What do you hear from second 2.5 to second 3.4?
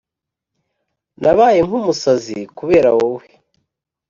kubera wowe